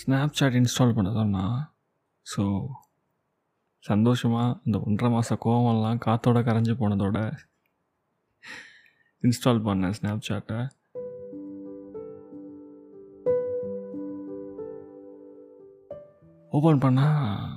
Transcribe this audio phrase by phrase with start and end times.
[0.00, 1.44] Snapchat install பண்ண சொன்னா
[2.26, 2.44] so
[3.84, 7.18] சந்தோஷமாக இந்த ஒன்றரை மாத கோவம்லாம் காற்றோட கரைஞ்சி போனதோட
[9.22, 10.58] இன்ஸ்டால் பண்ணேன் ஸ்னாப்சாட்டை
[16.52, 17.48] ஓப்பன் பண்ணால்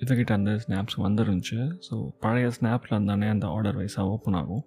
[0.00, 1.58] இதுக்கிட்ட அந்த ஸ்னாப்ஸ் வந்துருந்துச்சு.
[1.90, 4.64] ஸோ பழைய ஸ்னாப்பில் இருந்தானே அந்த ஆர்டர் வைஸாக ஓப்பன் ஆகும்.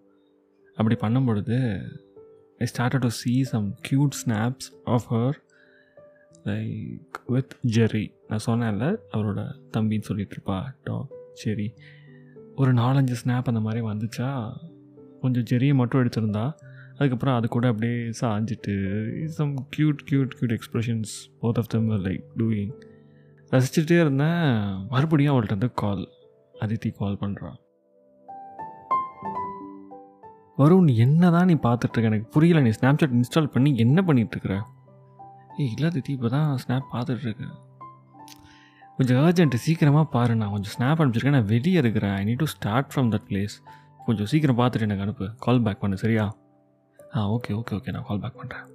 [0.77, 1.57] அப்படி பண்ணும் பொழுது
[2.59, 5.37] I start to see some cute snaps of her
[6.43, 11.73] like with Jerry நான் சொன்னேன்ல அவரோட தம்பின்னு சொல்லிட்டு இருப்பா டாக் சரி
[12.55, 14.51] ஒரு நாலஞ்சு ஸ்னாப் அந்த மாதிரி வந்துச்சா?
[15.21, 16.53] கொஞ்சம் ஜெரியை மட்டும் எடுத்திருந்தா
[16.97, 22.71] அதுக்கப்புறம் அது கூட அப்படியே சாஞ்சிட்டு some cute cute cute expressions both of them like doing
[23.51, 24.87] ரசிச்சுட்டே இருந்தேன்.
[24.89, 26.07] மறுபடியும் அவள்கிட்ட வந்து கால்
[26.59, 27.55] அதித்தி கால் பண்ணுறான்
[30.57, 32.61] வருண் என்ன தான் நீ பார்த்துட்ருக்க எனக்கு புரியல.
[32.61, 34.61] நீ ஸ்னாப்சாட் இன்ஸ்டால் பண்ணி என்ன பண்ணிகிட்ருக்குற
[35.65, 37.55] இல்லை தித்தி இப்போ தான் ஸ்னாப் பார்த்துட்ருக்கேன்
[38.97, 42.15] கொஞ்சம் அர்ஜென்ட்டு சீக்கிரமாக பாரு நான் கொஞ்சம் ஸ்னாப் அனுப்பிச்சிருக்கேன் நான் வெளியே இருக்கிறேன்.
[42.15, 43.55] I need to start from that place
[44.05, 45.27] கொஞ்சம் சீக்கிரம் பார்த்துட்டு எனக்கு அனுப்பு.
[45.39, 46.25] கால் பேக் பண்ணு சரியா?
[47.15, 48.65] ஆ ஓகே ஓகே ஓகே நான் கால் பேக் பண்ணுறேன்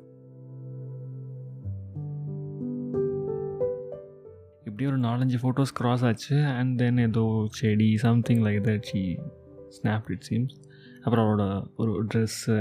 [4.68, 6.36] இப்படி ஒரு நாலஞ்சு ஃபோட்டோஸ் க்ராஸ் ஆச்சு.
[6.60, 7.24] அண்ட் தென் ஏதோ
[7.60, 9.02] செடி something like that she
[9.76, 10.56] snap it seems
[11.02, 11.44] அப்புறம் அவரோட
[11.76, 12.56] ஒரு ட்ரெஸ்ஸு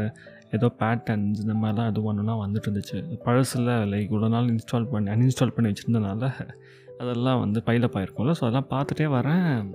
[0.57, 5.55] ஏதோ பேட்டர்ன்ஸ் இந்த மாதிரிலாம் அது ஒன்றுலாம் வந்துட்டு இருந்துச்சு பழசில் லைக் இவ்வளோ நாள் இன்ஸ்டால் பண்ணி அன்இன்ஸ்டால்
[5.55, 6.29] பண்ணி வச்சுருந்தனால
[7.01, 8.35] அதெல்லாம் வந்து பைலப் ஆயிருக்கும்ல.
[8.39, 9.71] ஸோ அதெல்லாம் பார்த்துட்டே வரேன்.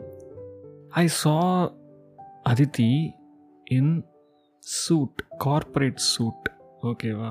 [1.02, 1.36] I saw
[2.50, 2.90] Aditi
[3.78, 3.94] in
[4.82, 6.48] suit corporate suit
[6.90, 7.30] ஓகேவா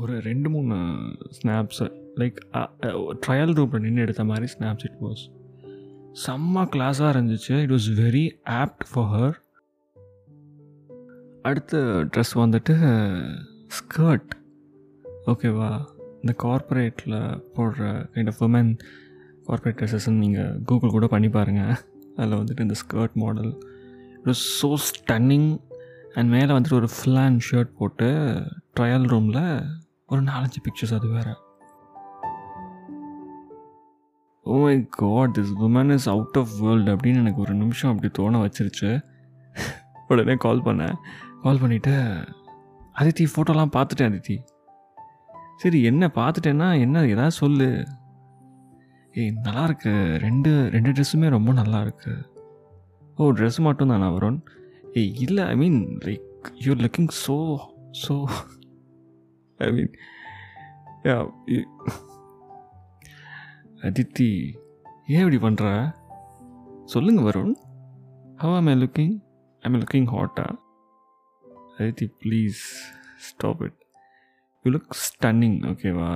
[0.00, 0.76] ஒரு ரெண்டு மூணு
[1.36, 1.86] ஸ்னாப்ஸு
[2.20, 2.38] லைக்
[3.24, 5.24] ட்ரையல் ரூமில் நின்று எடுத்த மாதிரி ஸ்னாப்ஸ் இட் வாஸ்
[6.26, 7.54] செம்ம கிளாஸாக இருந்துச்சு.
[7.64, 8.24] It was very
[8.60, 9.36] apt for her
[11.46, 11.76] அடுத்த
[12.12, 12.74] ட்ரெஸ் வந்துட்டு
[13.78, 14.32] ஸ்கர்ட்
[15.32, 15.70] ஓகேவா
[16.22, 17.16] இந்த கார்ப்பரேட்டில்
[17.56, 17.82] போடுற
[18.14, 18.70] கைண்ட் ஆஃப் உமன்
[19.46, 21.74] கார்ப்பரேட் ட்ரெஸ்ஸஸ்ன்னு நீங்கள் கூகுள் கூட பண்ணி பாருங்கள்
[22.16, 23.52] அதில் வந்துட்டு இந்த skirt model
[24.14, 25.48] it so stunning
[26.14, 28.08] and மேலே வந்துட்டு ஒரு ஃப்ளான் ஷர்ட் போட்டு
[28.78, 29.42] ட்ரையல் ரூமில்
[30.06, 31.34] ஒரு நாலஞ்சு பிக்சர்ஸ் அது வேறு.
[34.46, 38.42] ஓ my god this woman is out of world அப்படின்னு எனக்கு ஒரு நிமிஷம் அப்படி தோண
[38.44, 38.90] வச்சிருச்சு.
[40.08, 40.96] உடனே கால் பண்ணேன்.
[41.46, 41.94] கால் பண்ணிவிட்டு
[43.00, 44.36] அதித்தி ஃபோட்டோலாம் பார்த்துட்டேன் அதித்தி
[45.56, 47.68] சரி என்ன பார்த்துட்டேன்னா என்ன ஏதாவது சொல்லு.
[49.14, 52.12] ஏய் நல்லா இருக்கு ரெண்டு ரெண்டு ட்ரெஸ்ஸுமே ரொம்ப நல்லா இருக்கு
[53.18, 54.38] ஓ ட்ரெஸ் மட்டும் தானா வருண்?
[54.94, 57.36] ஏய் இல்லை I mean like you're looking so
[58.06, 58.14] so
[59.58, 59.92] I mean
[63.82, 64.28] Aditi
[65.06, 65.94] ஏன் இப்படி பண்ணுற
[66.84, 67.54] சொல்லுங்கள் Varun.
[68.36, 69.14] How am I looking
[69.62, 70.46] I am looking ஹாட்டா
[71.78, 72.62] Aditi please
[73.28, 73.80] stop it
[74.64, 76.10] you look stunning ஓகேவா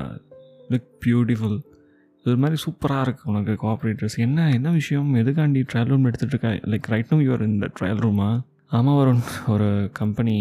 [0.73, 1.59] லுக் பியூட்டிஃபுல்
[2.27, 5.11] இது மாதிரி சூப்பராக இருக்குது உனக்கு கோஆப்ரேட்டர்ஸ் என்ன என்ன விஷயம்?
[5.21, 6.51] எதுக்காண்டி ட்ரையல் ரூம் எடுத்துகிட்டு இருக்க?
[6.73, 8.29] லைக் ரைட் நோ யூஆர் இந்த ட்ரையல் ரூமா
[8.79, 9.13] ஆமாம் ஒரு
[9.53, 9.69] ஒரு
[10.01, 10.37] கம்பெனி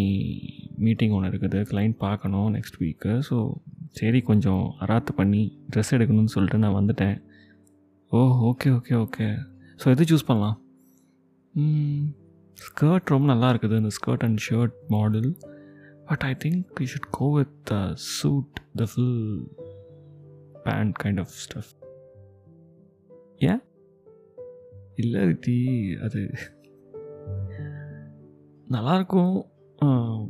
[0.85, 1.59] மீட்டிங் ஒன்று இருக்குது.
[1.69, 3.37] கிளைண்ட் பார்க்கணும் நெக்ஸ்ட் வீக்கு ஸோ
[3.99, 5.41] சரி கொஞ்சம் அராத்து பண்ணி
[5.73, 7.17] ட்ரெஸ் எடுக்கணும்னு சொல்லிட்டு நான் வந்துட்டேன்.
[8.11, 8.19] Oh
[8.49, 9.27] okay okay okay
[9.81, 10.57] so எது சூஸ் பண்ணலாம்?
[12.59, 15.29] ஸ்கர்ட் ரொம்ப நல்லா இருக்குது இந்த skirt and shirt model
[16.05, 19.19] but I think you should go with the suit the full
[20.63, 21.71] pant kind of stuff
[23.41, 23.61] ஏன்
[24.95, 25.57] இல்லை ரித்தி
[26.01, 26.21] அது
[28.67, 29.35] நல்லாயிருக்கும்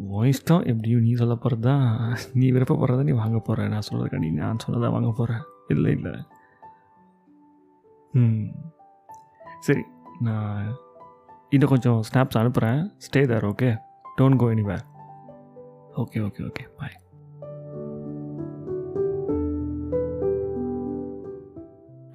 [0.09, 1.85] உன் இஷ்டம் எப்படியும் நீ சொல்ல போகிறது தான்
[2.33, 6.13] நீ விருப்பப்படுறத நீ வாங்க போகிற நான் சொல்கிறதுக்கா நீ நான் சொன்னதான் வாங்க போகிறேன் இல்லை இல்லை.
[8.13, 8.45] ம்.
[9.59, 9.83] சரி
[10.19, 10.67] நான்
[11.51, 13.69] இன்னும் கொஞ்சம் ஸ்னாப்ஸ் அனுப்புகிறேன் stay there okay
[14.17, 14.83] don't go anywhere
[15.95, 16.95] okay okay okay bye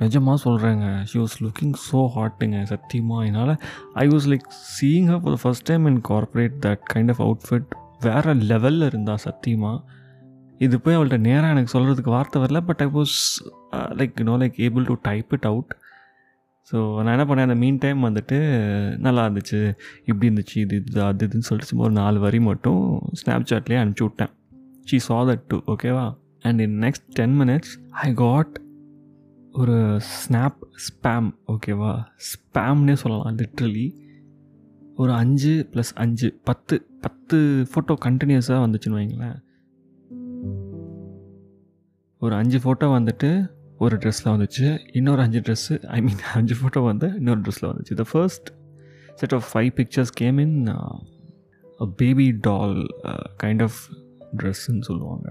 [0.00, 3.54] நிஜமாக சொல்கிறேங்க ஷி வாஸ் லுக்கிங் ஸோ ஹாட்டுங்க சத்தியமாக என்னால்
[3.94, 7.68] I was like seeing her for the first time in corporate that kind of outfit
[8.00, 9.78] வேறு லெவலில் இருந்தா சத்தியமாக
[10.60, 13.16] இது போய் அவள்கிட்ட நேராக எனக்கு சொல்கிறதுக்கு வார்த்தை வரல but I was
[13.96, 15.72] like no like able to type it out
[16.70, 18.36] so நான் என்ன பண்ணேன் அந்த மீன் டைம் வந்துட்டு
[18.96, 19.58] நல்லா இருந்துச்சு.
[20.04, 22.82] இப்படி இருந்துச்சு இது இது அது இதுன்னு சொல்லிட்டு சும்மா ஒரு நாலு வரி மட்டும்
[23.20, 24.32] ஸ்னாப் சாட்லேயே அனுப்பிச்சி விட்டேன்.
[24.90, 26.06] ஷீ சா தட் டூ ஓகேவா
[26.40, 28.54] and in next ten minutes I got
[29.52, 29.76] ஒரு
[30.14, 31.92] ஸ்னாப் ஸ்பேம் ஓகேவா
[32.30, 33.86] ஸ்பேம்னே சொல்லலாம் லிட்ரலி
[34.96, 37.36] ஒரு அஞ்சு ப்ளஸ் அஞ்சு பத்து பத்து
[37.70, 39.38] ஃபோட்டோ கண்டினியூஸாக வந்துச்சுன்னு வைங்களேன்.
[42.22, 43.30] ஒரு அஞ்சு ஃபோட்டோ வந்துட்டு
[43.78, 47.94] ஒரு ட்ரெஸ்ஸில் வந்துச்சு இன்னொரு அஞ்சு ட்ரெஸ்ஸு ஐ மீன் அஞ்சு ஃபோட்டோ வந்து இன்னொரு ட்ரெஸ்ஸில் வந்துச்சு.
[47.94, 48.48] The first
[49.20, 50.58] set of five pictures came in
[52.02, 52.76] baby doll
[53.42, 53.78] kind of
[54.40, 55.28] ட்ரெஸ்ஸுன்னு சொல்லுவாங்க.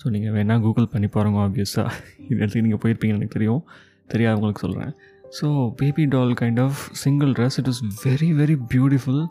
[0.00, 1.88] ஸோ நீங்கள் வேணால் கூகுள் பண்ணி பாருங்க ஆப்வியஸாக
[2.28, 3.62] இது இடத்துக்கு நீங்கள் போயிருப்பீங்கன்னு எனக்கு தெரியும்.
[4.12, 4.92] தெரியாதவங்களுக்கு சொல்கிறேன்
[5.38, 5.46] so
[5.80, 9.22] baby doll kind of single dress it is very very beautiful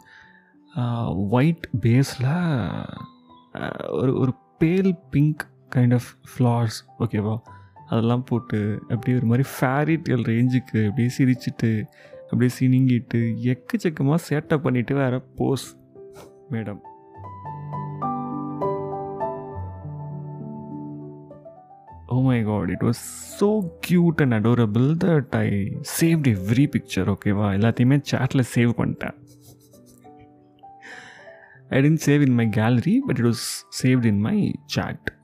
[1.38, 2.28] white பேஸில்
[3.92, 5.44] ஒரு ஒரு pale pink
[5.76, 7.36] kind of flowers ஓகேவா
[7.90, 11.84] அதெல்லாம் போட்டு அப்படியே ஒரு மாதிரி ஃபேரி ரேஞ்சுக்கு அப்படியே சிரிச்சிட்டு
[12.22, 15.68] அப்படியே சினிங்கிட்டு எக்கச்சக்கமாக சேட்டப் பண்ணிவிட்டு வேறு pose
[16.52, 16.82] madam
[22.10, 22.98] oh my god it was
[23.40, 25.50] so cute and adorable that i
[25.82, 29.16] saved every picture ஓகேவா எல்லாத்தையுமே சேட்டில் சேவ் பண்ணிட்டேன்.
[31.70, 33.46] I tend save in my gallery but it was
[33.84, 35.17] saved in my chat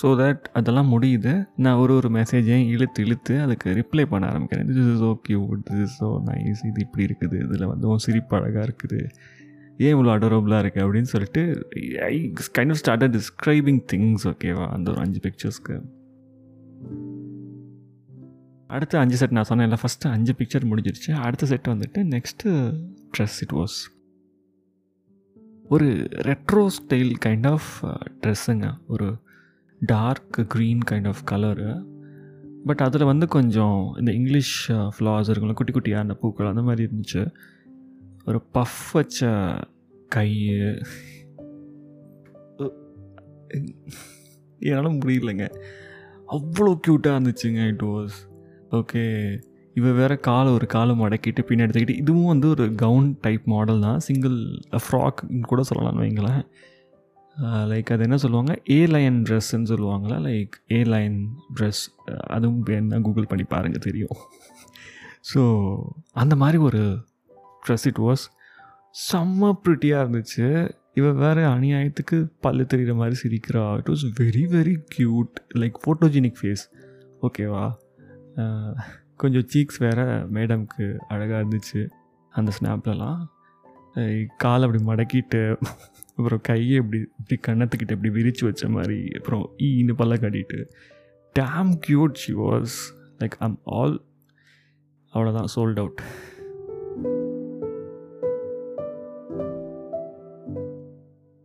[0.00, 1.32] so that அதெல்லாம் முடியுது.
[1.64, 4.68] நான் ஒரு ஒரு மெசேஜையும் இழுத்து இழுத்து அதுக்கு ரிப்ளை பண்ண ஆரம்பிக்கிறேன்.
[4.70, 7.36] This is oh cute this is so nice இது இப்படி இருக்குது.
[7.46, 9.00] இதில் வந்து உன் சிரிப்பு அழகாக இருக்குது.
[9.84, 11.42] ஏன் இவ்வளோ அடோரபுளாக இருக்குது அப்படின்னு சொல்லிட்டு
[12.12, 12.14] I
[12.56, 15.76] kind of start describing things ஓகேவா அந்த ஒரு அஞ்சு பிக்சர்ஸ்க்கு
[18.76, 21.12] அடுத்த அஞ்சு செட் நான் சொன்னேன்ல ஃபஸ்ட்டு அஞ்சு பிக்சர் முடிஞ்சிருச்சு.
[21.26, 22.50] அடுத்த செட் வந்துட்டு நெக்ஸ்ட்டு
[23.14, 23.76] ட்ரெஸ் இட் வாஸ்
[25.74, 25.88] ஒரு
[26.28, 27.70] ரெட்ரோ ஸ்டைல் கைண்ட் ஆஃப்
[28.22, 29.08] ட்ரெஸ்ஸுங்க ஒரு
[29.80, 31.70] dark green kind of colour
[32.66, 34.54] but அதில் வந்து கொஞ்சம் இந்த இங்கிலீஷ்
[34.94, 37.22] ஃப்ளார்ஸ் uh, இருக்கும்ல குட்டி குட்டியாக அந்த பூக்கள் அந்த மாதிரி இருந்துச்சு.
[38.24, 39.28] ஒரு பஃப் வச்ச
[40.08, 40.30] கை
[44.60, 45.46] என்னால் முடியலைங்க.
[46.28, 48.16] அவ்வளோ க்யூட்டாக இருந்துச்சுங்க இட் வாஸ்
[48.70, 49.04] ஓகே
[49.74, 53.98] இவ வேறு காலை ஒரு காலை மடக்கிட்டு பின்னாடி எடுத்துக்கிட்டு இதுவும் வந்து ஒரு கவுன் டைப் மாடல் தான்.
[53.98, 54.36] சிங்கிள்
[54.84, 56.42] ஃப்ராக்னு கூட சொல்லலாம்னு வைங்களேன்.
[57.70, 58.52] லைக் அது என்ன சொல்லுவாங்க?
[58.76, 60.16] ஏ லைன் ட்ரெஸ்ஸுன்னு சொல்லுவாங்களா?
[60.28, 61.18] லைக் ஏ லைன்
[61.56, 61.82] ட்ரெஸ்
[62.36, 64.16] அதுவும் என்ன கூகுள் பண்ணி பாருங்கள் தெரியும்.
[65.30, 65.42] ஸோ
[66.22, 66.82] அந்த மாதிரி ஒரு
[67.64, 68.24] ட்ரெஸ் இட் வாஸ்
[69.10, 70.46] செம்ம ப்ரிட்டியாக இருந்துச்சு.
[70.98, 73.62] இவள் வேறு அநியாயத்துக்கு பல்லு தெரிகிற மாதிரி சிரிக்கிறா.
[73.80, 76.64] It was very very cute like photogenic face
[77.26, 77.64] ஓகேவா
[79.22, 80.06] கொஞ்சம் சீக்ஸ் வேறு
[80.36, 81.80] மேடம்க்கு அழகாக இருந்துச்சு.
[82.32, 83.20] அந்த ஸ்னாப்லலாம்
[84.42, 85.40] காலை அப்படி மடக்கிட்டு
[86.18, 90.58] அப்புறம் கையை இப்படி இப்படி கண்ணத்துக்கிட்ட இப்படி விரித்து வச்ச மாதிரி அப்புறம் ஈன்னு பல்ல கட்டிட்டு
[91.38, 92.76] damn cute she was
[93.18, 93.96] like I'm all
[95.14, 96.00] அவ்வளோதான் சோல்ட் அவுட்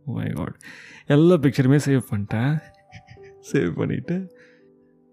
[0.04, 0.56] மை காட்
[1.06, 2.58] எல்லா பிக்சருமே சேவ் பண்ணிட்டேன்.
[3.52, 4.16] சேவ் பண்ணிவிட்டு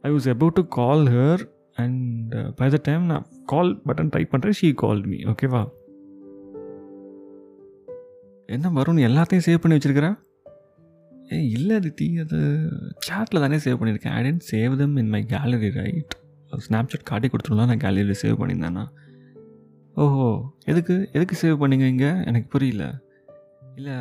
[0.01, 1.43] I was about to call her
[1.75, 5.61] and by the time நான் கால் பட்டன் டைப் பண்ணுறேன் ஷீ கால் மீ ஓகேவா
[8.51, 10.17] என்ன வரும்னு எல்லாத்தையும் சேவ் பண்ணி வச்சுருக்கிறேன்
[11.33, 12.37] ஏ இல்லை ரித்தி அது
[13.07, 14.15] சேட்டில் தானே சேவ் பண்ணியிருக்கேன்.
[14.19, 16.13] I tend save them in my gallery right
[16.67, 18.85] Snapchat காட்டி கொடுத்துருந்தா நான் கேலரியில் சேவ் பண்ணியிருந்தேன்னா
[19.95, 20.27] ஓஹோ
[20.65, 22.11] எதுக்கு எதுக்கு சேவ் பண்ணிங்க இங்கே?
[22.29, 22.83] எனக்கு புரியல.
[23.75, 23.95] இல்லை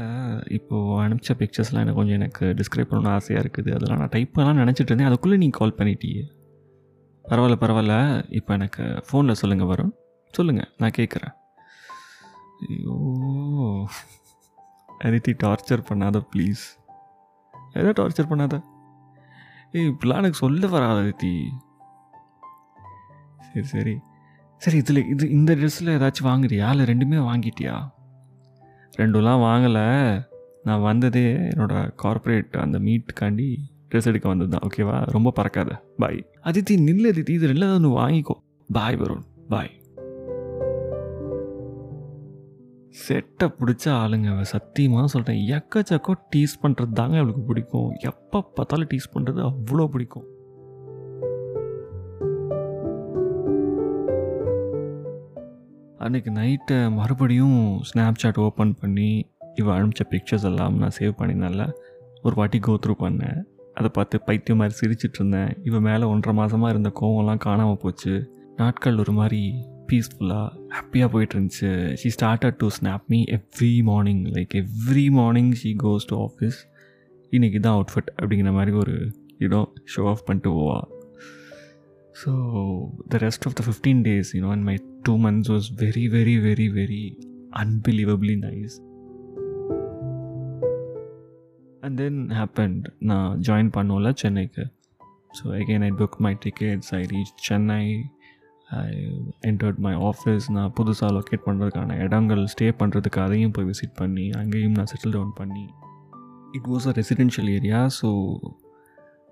[0.48, 3.70] இப்போது அனுப்பிச்ச பிக்சர்ஸ்லாம் எனக்கு கொஞ்சம் எனக்கு டிஸ்கிரைப் பண்ணணும்னு ஆசையாக இருக்குது.
[3.74, 5.06] அதெல்லாம் நான் டைப் பண்ணலாம் நினச்சிட்டு இருந்தேன்.
[5.06, 6.22] அதுக்குள்ளே நீங்கள் கால் பண்ணிட்டியே.
[7.24, 7.96] பரவாயில்ல பரவாயில்ல.
[8.30, 9.92] இப்போ எனக்கு ஃபோனில் சொல்லுங்கள் வரும்
[10.34, 11.34] சொல்லுங்கள் நான் கேட்குறேன்.
[12.68, 12.96] ஐயோ.
[15.04, 16.62] அதித்தி டார்ச்சர் பண்ணாத ப்ளீஸ்
[17.72, 18.62] எதை டார்ச்சர் பண்ணாத?
[19.72, 21.48] ஏய் இப்படிலாம் எனக்கு சொல்ல வராத அதித்தி.
[23.40, 23.98] சரி சரி.
[24.56, 26.70] சரி இதில் இது இந்த ட்ரெஸ்ஸில் ஏதாச்சும் வாங்குறியா?
[26.70, 27.92] இல்லை ரெண்டுமே வாங்கிட்டியா?
[28.96, 30.28] ரெண்டுலாம் வாங்கலை.
[30.62, 33.56] நான் வந்ததே என்னோடய கார்ப்பரேட் அந்த மீட்டுக்காண்டி
[33.90, 35.70] ட்ரெஸ் எடுக்க வந்தது தான் ஓகேவா ரொம்ப பறக்காத.
[35.96, 37.30] பாய் அதித்தி நில்லு அதித்தி.
[37.30, 38.36] இது ரெண்டில் ஒன்று வாங்கிக்கோ.
[38.72, 39.79] பாய் வரும் பாய்
[42.94, 47.90] செட்டை பிடிச்ச ஆளுங்க அவள் சத்தியமாக சொல்கிறேன் எக்கச்சக்கோ டீஸ் பண்ணுறது தாங்க அவளுக்கு பிடிக்கும்.
[48.00, 50.26] எப்போ பார்த்தாலும் டீஸ் பண்ணுறது அவ்வளோ பிடிக்கும்.
[56.04, 59.10] அன்றைக்கி நைட்டை மறுபடியும் ஸ்னாப் சாட் ஓப்பன் பண்ணி
[59.54, 61.70] இவள் அனுப்பிச்ச பிக்சர்ஸ் எல்லாம் நான் சேவ் பண்ணினால
[62.22, 63.40] ஒரு வாட்டி கோத்ரூ பண்ணேன்.
[63.74, 65.50] அதை பார்த்து பைத்தியம் மாதிரி சிரிச்சிட்டு இருந்தேன்.
[65.62, 68.14] இவன் மேலே ஒன்றரை மாதமாக இருந்த கோவம்லாம் காணாமல் போச்சு.
[68.56, 69.42] நாட்கள் ஒரு மாதிரி
[69.90, 71.70] பீஸ்ஃபுல்லாக ஹாப்பியாக போயிட்டு இருந்துச்சு
[72.00, 76.58] she started to snap me every morning like every morning she goes to office
[77.32, 78.94] இன்றைக்கி தான் அவுட்ஃபிட் அப்படிங்கிற மாதிரி ஒரு
[79.38, 80.78] இடம் ஷோ ஆஃப் பண்ணிட்டு போவா.
[82.14, 82.30] So
[83.08, 86.68] the rest of the fifteen days you know and my two months was very very very
[86.78, 87.04] very
[87.62, 88.76] unbelievably nice
[91.82, 94.64] and then happened நான் join பண்ணோம்ல சென்னைக்கு.
[95.38, 97.82] So again I book my tickets I reach Chennai
[98.78, 98.88] I
[99.42, 104.72] entered my office நான் புதுசாக locate பண்ணுறதுக்கான இடங்கள் stay பண்ணுறதுக்கு அதையும் போய் விசிட் பண்ணி அங்கேயும்
[104.72, 105.64] நான் செட்டில் டவுன் பண்ணி.
[106.52, 108.08] It was a residential area so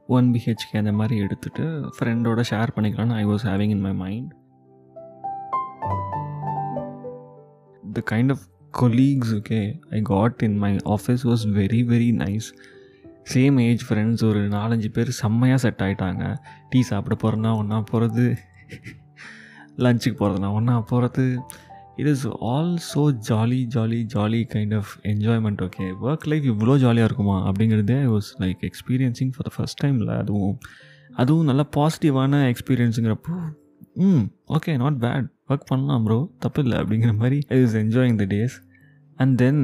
[0.09, 1.65] one BHK அந்த மாதிரி எடுத்துகிட்டு
[1.97, 4.31] ஃப்ரெண்டோட ஷேர் பண்ணிக்கலாம்னு I was having in my mind
[7.93, 12.49] the kind of colleagues okay I got in my office was very very nice
[13.33, 16.25] same age friends ஒரு நாலஞ்சு பேர் செம்மையாக set ஆகிட்டாங்க
[16.71, 18.27] டீ சாப்பிட போகிறோன்னா ஒன்றா போகிறது
[19.79, 21.25] லஞ்சுக்கு போகிறதுனா ஒன்றா போகிறது
[21.97, 27.05] it is all so jolly jolly jolly kind of enjoyment okay work life இவ்வளோ ஜாலியாக
[27.05, 27.37] இருக்குமா?
[27.49, 30.57] அப்படிங்கிறதே I was like experiencing for the first டைமில் அதுவும்
[31.17, 33.37] அதுவும் நல்லா பாசிட்டிவான எக்ஸ்பீரியன்ஸுங்கிறப்போ
[34.01, 38.25] hmm okay not bad work பண்ணலாம் ப்ரோ தப்பு இல்லை அப்படிங்கிற மாதிரி I is enjoying the
[38.25, 38.57] days
[39.17, 39.63] and then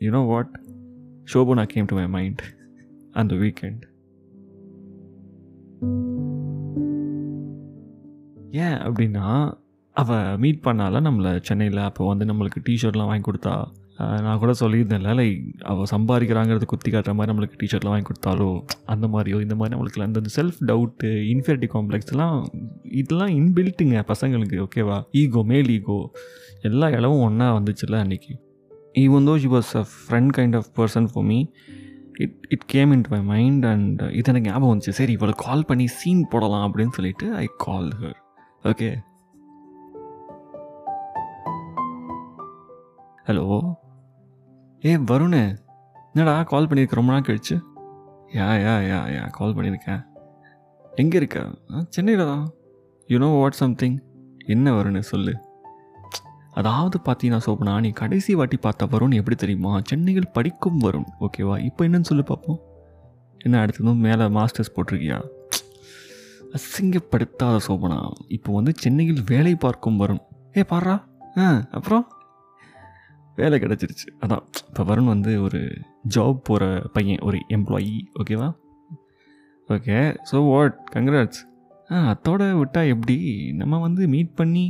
[0.00, 0.52] you know what
[1.32, 2.42] Shobana came to my mind
[3.12, 3.84] அந்த வீக்கெண்ட்
[8.52, 9.54] ஏன் அப்படின்னா
[9.92, 15.62] அவள் மீட் பண்ணால நம்மளை சென்னையில் அப்போ வந்து நம்மளுக்கு டிஷர்ட்லாம் வாங்கி கொடுத்தா நான் கூட சொல்லியிருந்தேன்ல லைக்
[15.62, 20.20] அவள் சம்பாதிக்கிறாங்கிறது குத்தி காட்டுற மாதிரி நம்மளுக்கு டிஷர்ட்லாம் வாங்கி கொடுத்தாலோ அந்த மாதிரியோ இந்த மாதிரி நம்மளுக்கு அந்த
[20.36, 22.46] செல்ஃப் டவுட்டு இன்ஃபெரிட்டி காம்ப்ளெக்ஸ்லாம்
[22.82, 26.10] இதெல்லாம் இன்பில்ட்டுங்க பசங்களுக்கு ஓகேவா ஈகோ மேல் ஈகோ
[26.62, 28.34] எல்லா இடமும் ஒன்றா வந்துச்சுல்ல அன்றைக்கி
[28.94, 31.46] even though she was a friend kind of person for me
[32.12, 34.90] it it came in to my mind and இது எனக்கு ஞாபகம் வந்துச்சு.
[34.90, 38.18] சரி இவளை கால் பண்ணி சீன் போடலாம் அப்படின்னு சொல்லிட்டு I call her
[38.70, 38.88] okay.
[43.26, 43.44] Hello?
[44.84, 45.42] ஏ வருணே.
[46.12, 47.56] என்னடா கால் பண்ணியிருக்க ரொம்ப நாள் கழிச்சு?
[48.38, 50.02] யா யா யா யா கால் பண்ணியிருக்கேன்
[51.02, 51.38] எங்கே இருக்க?
[51.96, 52.44] சென்னையில் தான்.
[53.12, 53.96] யூனோ வாட் சம்திங்
[54.54, 55.34] என்ன வருணு சொல்லு.
[56.60, 59.72] அதாவது பார்த்தீங்கன்னா சோப்பனா நீ கடைசி வாட்டி பார்த்த வருண் எப்படி தெரியுமா?
[59.90, 61.58] சென்னையில் படிக்கும் வரும் ஓகேவா?
[61.70, 62.60] இப்போ என்னன்னு சொல்லி பார்ப்போம்
[63.38, 65.18] என்ன அடுத்ததும் மேலே மாஸ்டர்ஸ் போட்டிருக்கியா?
[66.52, 67.98] அசிங்கப்படுத்தாத சோபனா.
[68.28, 70.22] இப்போ வந்து சென்னையில் வேலை பார்க்கும் வரும்
[70.56, 70.94] ஏ பாடுறா
[71.38, 72.04] ஆ அப்புறம்?
[73.36, 74.06] வேலை கிடச்சிருச்சு.
[74.20, 74.44] அதான்.
[74.68, 75.60] இப்போ வருண் வந்து ஒரு
[76.08, 78.48] ஜாப் போகிற பையன் ஒரு எம்ப்ளாயி ஓகேவா
[79.68, 81.40] ஓகே ஸோ வாட் கங்க்ராட்ஸ்
[81.90, 83.16] ஆ அத்தோட விட்டா எப்படி?
[83.52, 84.64] நம்ம வந்து மீட் பண்ணி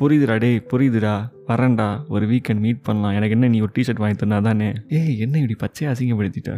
[0.00, 1.12] புரியுதுடா டேய் புரியுதுடா.
[1.46, 1.86] வரேன்டா.
[2.08, 3.12] ஒரு வீக்கெண்ட் மீட் பண்ணலாம்.
[3.12, 6.54] எனக்கு என்ன நீ ஒரு டிஷர்ட் வாங்கி தந்தா தானே ஏய் என்ன இப்படி பச்சையை அசிங்கப்படுத்திட்டா?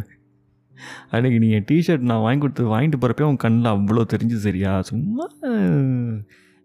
[1.13, 4.73] அன்றைக்கி நீங்கள் டிஷர்ட் நான் வாங்கி கொடுத்து வாங்கிட்டு போகிறப்பே உன் கண்ணில் அவ்வளோ தெரிஞ்சு சரியா?
[4.91, 5.27] சும்மா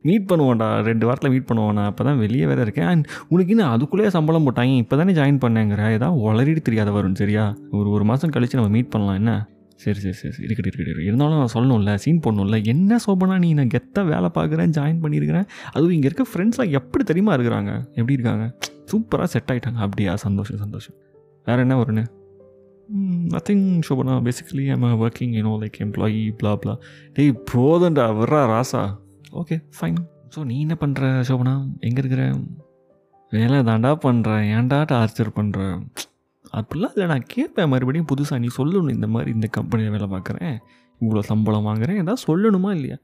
[0.04, 0.66] மீட் பண்ணுவோம்டா.
[0.88, 2.88] ரெண்டு வாரத்தில் மீட் பண்ணுவோண்ணா அப்போ தான் வெளியே வேறு இருக்கேன்.
[2.90, 4.74] அண்ட் உனக்கு இன்னும் அதுக்குள்ளேயே சம்பளம் போட்டாங்க.
[4.82, 5.82] இப்போ தானே ஜாயின் பண்ணேங்கிற.
[5.96, 7.44] ஏதாவது உளறிட்டு தெரியாத வரும் சரியா?
[7.78, 9.18] ஒரு ஒரு மாதம் கழித்து நம்ம மீட் பண்ணலாம்.
[9.20, 9.32] என்ன?
[9.84, 12.58] சரி சரி சரி இருக்கட்டு இருக்கட்டு இருந்தாலும் நான் சொல்லணும்ல சீன் போடணும்ல.
[12.72, 13.50] என்ன சோபனா நீ?
[13.58, 15.48] நான் கெத்தாக வேலை பார்க்குறேன் ஜாயின் பண்ணியிருக்கிறேன்.
[15.72, 17.72] அதுவும் இங்கே இருக்க ஃப்ரெண்ட்ஸ்லாம் எப்படி தெரியுமா இருக்கிறாங்க?
[17.98, 18.46] எப்படி இருக்காங்க?
[18.92, 20.14] சூப்பராக செட் ஆகிட்டாங்க அப்படியா?
[20.26, 20.96] சந்தோஷம் சந்தோஷம்.
[21.48, 22.04] வேறு என்ன வரும்னு
[23.34, 26.74] nothing Shobana basically I'm working you know like employee blah blah
[27.16, 28.82] டேய் போதண்டா வர்றா ராசா.
[29.40, 29.98] ஓகே ஃபைன்
[30.34, 31.54] ஸோ நீ என்ன பண்ணுற சோபனா
[31.86, 32.24] எங்கே இருக்கிற?
[33.32, 35.60] வேலை தாண்டா பண்ணுறேன் ஏன்டா டார்ச்சர் பண்ணுற
[36.58, 37.06] அப்படிலாம் இல்லை.
[37.06, 37.70] நான் கேட்பேன்.
[37.72, 38.94] மறுபடியும் புதுசாக நீ சொல்லணும்.
[38.96, 40.56] இந்த மாதிரி இந்த கம்பெனியில் வேலை பார்க்குறேன்.
[41.00, 42.00] இவ்வளோ சம்பளம் வாங்குறேன்.
[42.02, 42.98] ஏதாவது சொல்லணுமா இல்லையா?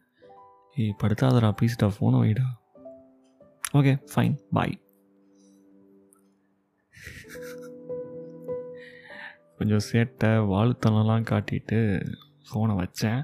[0.76, 1.50] ஏய் படுத்தாதடா.
[1.60, 2.46] ப்ளீஸ்டா ஃபோனை வைடா.
[3.78, 4.74] ஓகே ஃபைன் பாய்
[9.62, 11.78] கொஞ்சம் சேட்டை வாழ்த்தனெல்லாம் காட்டிட்டு
[12.46, 13.20] ஃபோனை வச்சேன்.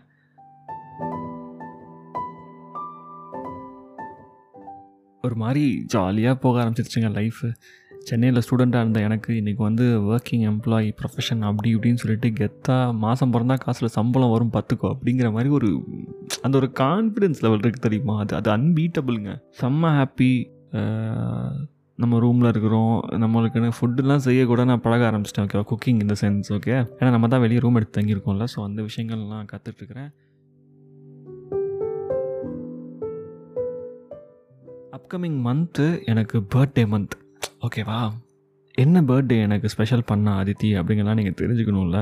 [5.23, 7.49] ஒரு மாதிரி ஜாலியாக போக ஆரம்பிச்சிருச்சுங்க லைஃபு
[7.99, 13.57] சென்னையில் ஸ்டூடெண்ட்டாக இருந்த எனக்கு இன்றைக்கி வந்து ஒர்க்கிங் எம்ப்ளாயி ப்ரொஃபஷன் அப்படி இப்படின்னு சொல்லிட்டு கெத்தாக மாதம் பிறந்தா
[13.59, 15.71] காசில் சம்பளம் வரும் பார்த்துக்கோ அப்படிங்கிற மாதிரி ஒரு
[16.43, 18.19] அந்த ஒரு கான்ஃபிடென்ஸ் லெவல் இருக்குது தெரியுமா?
[18.19, 20.33] அது அது அன்பீட்டபிளுங்க செம்ம ஹாப்பி
[21.99, 27.11] நம்ம ரூமில் இருக்கிறோம் நம்மளுக்குன்னு ஃபுட்டுலாம் செய்யக்கூட நான் பழக ஆரம்பிச்சிட்டேன் ஓகேவா குக்கிங் இந்த சென்ஸ் ஓகே ஏன்னா
[27.11, 30.11] நம்ம தான் வெளியே ரூம் எடுத்து தங்கியிருக்கோம்ல ஸோ அந்த விஷயங்கள்லாம் கற்றுட்ருக்குறேன்
[34.93, 37.17] அப்கமிங் மந்த்து எனக்கு பர்த்டே மந்த்
[37.61, 37.99] ஓகேவா
[38.79, 42.01] என்ன பர்த்டே எனக்கு ஸ்பெஷல் பண்ண அதித்தி அப்படிங்கலாம் நீங்கள் தெரிஞ்சுக்கணும்ல?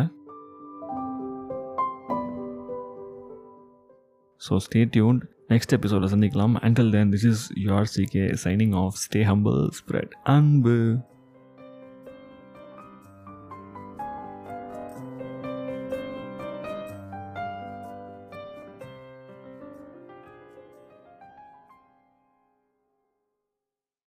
[4.40, 9.20] ஸோ ஸ்டே டியூன் நெக்ஸ்ட் எபிசோடில் சந்திக்கலாம் until then this is your CK signing off stay
[9.22, 10.74] humble spread அன்பு